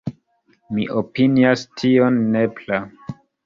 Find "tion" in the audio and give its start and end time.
1.85-2.21